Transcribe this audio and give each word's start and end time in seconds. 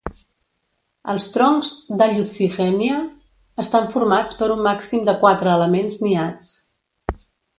Els 1.13 1.25
troncs 1.33 1.67
d'"Hallucigenia" 1.99 2.97
estan 3.65 3.87
formats 3.97 4.39
per 4.41 4.49
un 4.55 4.65
màxim 4.71 5.05
de 5.11 5.17
quatre 5.25 5.55
elements 5.59 6.01
niats. 6.07 6.57